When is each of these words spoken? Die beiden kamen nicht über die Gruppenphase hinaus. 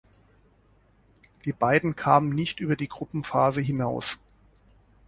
Die 1.45 1.53
beiden 1.53 1.95
kamen 1.95 2.31
nicht 2.31 2.59
über 2.59 2.75
die 2.75 2.87
Gruppenphase 2.87 3.61
hinaus. 3.61 4.17